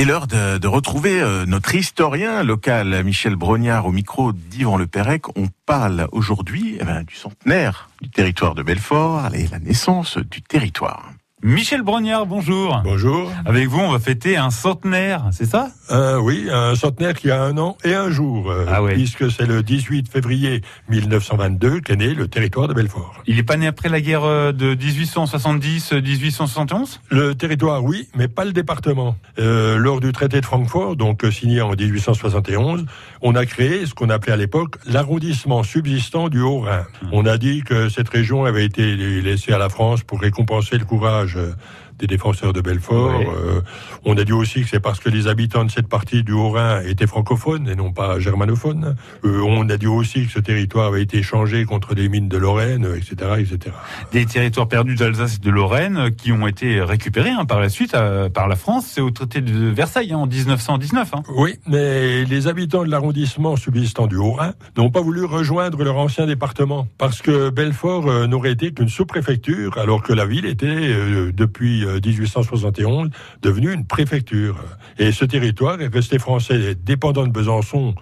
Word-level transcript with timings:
Et 0.00 0.06
l'heure 0.06 0.26
de, 0.26 0.66
retrouver 0.66 1.20
euh, 1.20 1.44
notre 1.44 1.74
historien 1.74 2.42
local, 2.42 3.04
Michel 3.04 3.36
Brognard, 3.36 3.84
au 3.84 3.92
micro 3.92 4.32
d'Yvan 4.32 4.78
Le 4.78 4.86
Pérec. 4.86 5.28
On 5.36 5.48
parle 5.66 6.08
aujourd'hui 6.10 6.78
eh 6.80 6.84
ben, 6.84 7.02
du 7.02 7.14
centenaire 7.14 7.90
du 8.00 8.08
territoire 8.08 8.54
de 8.54 8.62
Belfort 8.62 9.28
et 9.34 9.46
la 9.48 9.58
naissance 9.58 10.16
du 10.16 10.40
territoire. 10.40 11.10
Michel 11.42 11.80
Brognard, 11.80 12.26
bonjour. 12.26 12.82
Bonjour. 12.84 13.32
Avec 13.46 13.66
vous, 13.66 13.78
on 13.78 13.92
va 13.92 13.98
fêter 13.98 14.36
un 14.36 14.50
centenaire, 14.50 15.30
c'est 15.32 15.46
ça? 15.46 15.70
Euh, 15.90 16.18
Oui, 16.20 16.48
un 16.52 16.74
centenaire 16.74 17.14
qui 17.14 17.30
a 17.30 17.42
un 17.42 17.56
an 17.56 17.78
et 17.82 17.94
un 17.94 18.10
jour, 18.10 18.50
euh, 18.50 18.66
ah 18.68 18.82
ouais. 18.82 18.92
puisque 18.92 19.30
c'est 19.30 19.46
le 19.46 19.62
18 19.62 20.12
février 20.12 20.60
1922 20.90 21.80
qu'est 21.80 21.96
né 21.96 22.12
le 22.12 22.28
territoire 22.28 22.68
de 22.68 22.74
Belfort. 22.74 23.22
Il 23.26 23.38
est 23.38 23.42
pas 23.42 23.56
né 23.56 23.66
après 23.66 23.88
la 23.88 24.02
guerre 24.02 24.24
euh, 24.24 24.52
de 24.52 24.74
1870-1871 24.74 27.00
Le 27.08 27.34
territoire, 27.34 27.82
oui, 27.84 28.06
mais 28.14 28.28
pas 28.28 28.44
le 28.44 28.52
département. 28.52 29.16
Euh, 29.38 29.78
lors 29.78 30.00
du 30.00 30.12
traité 30.12 30.42
de 30.42 30.46
Francfort, 30.46 30.96
donc 30.96 31.24
signé 31.32 31.62
en 31.62 31.70
1871, 31.70 32.84
on 33.22 33.34
a 33.34 33.46
créé 33.46 33.86
ce 33.86 33.94
qu'on 33.94 34.10
appelait 34.10 34.34
à 34.34 34.36
l'époque 34.36 34.76
l'arrondissement 34.84 35.62
subsistant 35.62 36.28
du 36.28 36.42
Haut-Rhin. 36.42 36.84
Mmh. 37.02 37.06
On 37.12 37.24
a 37.24 37.38
dit 37.38 37.62
que 37.62 37.88
cette 37.88 38.10
région 38.10 38.44
avait 38.44 38.66
été 38.66 38.94
laissée 38.94 39.54
à 39.54 39.58
la 39.58 39.70
France 39.70 40.02
pour 40.02 40.20
récompenser 40.20 40.76
le 40.76 40.84
courage 40.84 41.29
je, 41.34 41.54
des 42.00 42.06
défenseurs 42.06 42.52
de 42.52 42.60
Belfort. 42.60 43.14
Oui. 43.18 43.26
Euh, 43.26 43.60
on 44.04 44.16
a 44.16 44.24
dit 44.24 44.32
aussi 44.32 44.62
que 44.62 44.68
c'est 44.68 44.80
parce 44.80 44.98
que 44.98 45.10
les 45.10 45.28
habitants 45.28 45.64
de 45.64 45.70
cette 45.70 45.88
partie 45.88 46.22
du 46.22 46.32
Haut-Rhin 46.32 46.82
étaient 46.82 47.06
francophones 47.06 47.68
et 47.68 47.74
non 47.74 47.92
pas 47.92 48.18
germanophones. 48.18 48.96
Euh, 49.24 49.42
on 49.42 49.68
a 49.68 49.76
dit 49.76 49.86
aussi 49.86 50.26
que 50.26 50.32
ce 50.32 50.40
territoire 50.40 50.86
avait 50.86 51.02
été 51.02 51.18
échangé 51.18 51.64
contre 51.64 51.94
des 51.94 52.08
mines 52.08 52.28
de 52.28 52.38
Lorraine, 52.38 52.86
etc., 52.96 53.32
etc. 53.38 53.76
Des 54.12 54.24
territoires 54.24 54.68
perdus 54.68 54.94
d'Alsace 54.94 55.36
et 55.36 55.44
de 55.44 55.50
Lorraine 55.50 55.96
euh, 55.96 56.10
qui 56.10 56.32
ont 56.32 56.46
été 56.46 56.80
récupérés 56.80 57.30
hein, 57.30 57.44
par 57.44 57.60
la 57.60 57.68
suite 57.68 57.94
euh, 57.94 58.28
par 58.28 58.48
la 58.48 58.56
France. 58.56 58.86
C'est 58.94 59.00
au 59.00 59.10
traité 59.10 59.40
de 59.40 59.68
Versailles 59.68 60.12
hein, 60.12 60.18
en 60.18 60.26
1919. 60.26 61.14
Hein. 61.14 61.22
Oui, 61.36 61.56
mais 61.66 62.24
les 62.24 62.48
habitants 62.48 62.84
de 62.84 62.90
l'arrondissement 62.90 63.56
subsistant 63.56 64.06
du 64.06 64.16
Haut-Rhin 64.16 64.54
n'ont 64.78 64.90
pas 64.90 65.00
voulu 65.00 65.24
rejoindre 65.24 65.84
leur 65.84 65.98
ancien 65.98 66.26
département 66.26 66.88
parce 66.96 67.20
que 67.20 67.50
Belfort 67.50 68.28
n'aurait 68.28 68.52
été 68.52 68.72
qu'une 68.72 68.88
sous-préfecture 68.88 69.76
alors 69.78 70.02
que 70.02 70.12
la 70.12 70.26
ville 70.26 70.46
était 70.46 71.32
depuis 71.32 71.84
1871 71.94 73.10
devenue 73.42 73.72
une 73.72 73.86
préfecture. 73.86 74.62
Et 74.98 75.12
ce 75.12 75.24
territoire 75.24 75.80
est 75.80 75.92
resté 75.92 76.18
français 76.18 76.74
dépendant 76.74 77.26
de 77.26 77.32
Besançon 77.32 77.94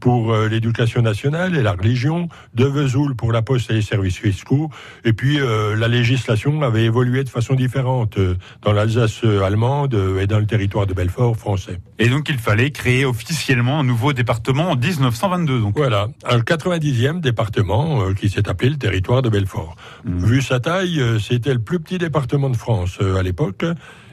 pour 0.00 0.32
euh, 0.32 0.48
l'éducation 0.48 1.02
nationale 1.02 1.56
et 1.56 1.62
la 1.62 1.72
religion, 1.72 2.28
de 2.54 2.64
Vesoul 2.64 3.14
pour 3.14 3.32
la 3.32 3.42
poste 3.42 3.70
et 3.70 3.74
les 3.74 3.82
services 3.82 4.18
fiscaux. 4.18 4.70
Et 5.04 5.12
puis 5.12 5.40
euh, 5.40 5.76
la 5.76 5.88
législation 5.88 6.62
avait 6.62 6.84
évolué 6.84 7.24
de 7.24 7.28
façon 7.28 7.54
différente 7.54 8.18
euh, 8.18 8.36
dans 8.62 8.72
l'Alsace 8.72 9.24
allemande 9.24 9.94
et 10.20 10.26
dans 10.26 10.38
le 10.38 10.46
territoire 10.46 10.86
de 10.86 10.94
Belfort 10.94 11.36
français. 11.36 11.80
Et 11.98 12.08
donc 12.08 12.28
il 12.28 12.38
fallait 12.38 12.70
créer 12.70 13.04
officiellement 13.04 13.80
un 13.80 13.84
nouveau 13.84 14.12
département 14.12 14.70
en 14.70 14.76
1922. 14.76 15.60
Donc. 15.60 15.76
Voilà, 15.76 16.08
un 16.28 16.38
90e 16.38 17.20
département 17.20 18.12
qui 18.14 18.28
s'est 18.28 18.48
appelé 18.48 18.70
le 18.70 18.76
territoire 18.76 19.22
de 19.22 19.28
Belfort. 19.28 19.76
Mmh. 20.04 20.18
Vu 20.24 20.42
sa 20.42 20.60
taille, 20.60 21.02
c'était 21.20 21.52
le 21.52 21.60
plus 21.60 21.80
petit 21.80 21.98
département 21.98 22.50
de 22.50 22.56
France 22.56 22.98
à 23.00 23.22
l'époque 23.22 23.64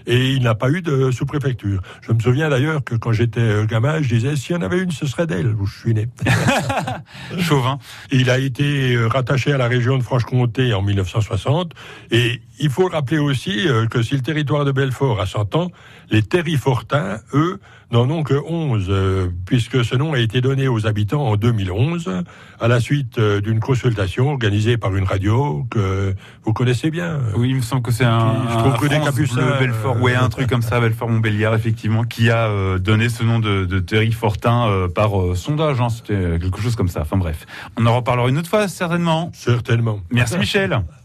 et 0.06 0.32
il 0.32 0.44
n'a 0.44 0.56
pas 0.56 0.70
eu 0.70 0.82
de 0.82 1.12
sous-préfecture. 1.12 1.82
Je 2.02 2.12
me 2.12 2.20
souviens 2.20 2.50
d'ailleurs 2.50 2.84
que 2.84 2.96
quand 2.96 3.12
j'étais 3.12 3.40
euh, 3.40 3.66
gamin, 3.66 4.02
je 4.02 4.10
disais 4.10 4.36
s'il 4.36 4.56
y 4.56 4.60
en 4.60 4.62
avait 4.62 4.80
une, 4.80 4.92
ce 4.92 5.06
serait 5.06 5.28
d'elle 5.28 5.48
où 5.48 5.66
je 5.66 5.80
suis 5.80 5.94
né. 5.94 6.08
Chauvin. 7.40 7.80
Il 8.12 8.30
a 8.30 8.40
été 8.40 8.94
euh, 8.94 9.08
rattaché 9.08 9.52
à 9.52 9.58
la 9.58 9.68
région 9.68 9.98
de 9.98 10.04
Franche-Comté 10.04 10.74
en 10.74 10.82
1960 10.82 11.74
et 12.12 12.42
il 12.60 12.70
faut 12.70 12.88
rappeler 12.88 13.18
aussi 13.18 13.68
euh, 13.68 13.88
que 13.88 14.02
si 14.02 14.16
le 14.16 14.22
territoire 14.22 14.66
de 14.66 14.72
Belfort 14.72 15.20
a 15.20 15.26
100 15.26 15.56
ans, 15.56 15.72
les 16.10 16.22
terrifortins, 16.22 17.20
eux, 17.34 17.60
n'en 17.92 18.10
ont 18.10 18.24
que 18.24 18.34
11, 18.34 18.86
euh, 18.90 19.30
puisque 19.46 19.84
ce 19.84 19.96
nom 19.96 20.14
a 20.14 20.20
été 20.20 20.42
donné 20.42 20.68
aux 20.68 20.88
habitants 20.88 21.28
en 21.28 21.36
2011, 21.36 22.24
à 22.60 22.68
la 22.68 22.80
suite 22.80 23.18
euh, 23.18 23.42
d'une 23.42 23.60
consultation 23.60 24.30
organisée 24.30 24.78
par 24.78 24.96
une 24.96 25.04
radio 25.04 25.66
que 25.70 26.16
vous 26.44 26.54
connaissez 26.54 26.92
bien. 26.92 27.20
Oui, 27.36 27.50
il 27.50 27.56
me 27.56 27.62
semble 27.62 27.82
que 27.82 27.92
c'est 27.92 28.06
un, 28.06 28.36
je 28.50 28.58
trouve 28.58 28.78
que 28.78 28.88
des 28.88 29.00
Capucins, 29.00 29.60
Belfort, 29.60 30.02
ouais, 30.02 30.16
un 30.16 30.30
truc 30.30 30.48
comme 30.50 30.62
ça, 30.62 30.80
Belfort-Montbéliard, 30.80 31.54
effectivement, 31.56 32.04
qui 32.04 32.30
a 32.30 32.48
euh, 32.48 32.80
donné 32.80 33.10
ce 33.10 33.24
nom 33.24 33.40
de, 33.40 33.66
de 33.66 33.80
terrifortin 33.80 34.68
euh, 34.68 34.88
par 34.88 35.20
euh, 35.20 35.36
sondage. 35.36 35.82
Hein, 35.82 35.90
C'était 35.90 36.40
quelque 36.40 36.60
chose 36.60 36.76
comme 36.76 36.88
ça. 36.88 37.02
Enfin 37.02 37.18
bref, 37.18 37.46
on 37.78 37.86
en 37.86 37.96
reparlera 37.96 38.30
une 38.30 38.38
autre 38.38 38.50
fois, 38.50 38.68
certainement. 38.68 39.32
Certainement. 39.34 40.00
Merci 40.12 40.38
Michel. 40.38 40.82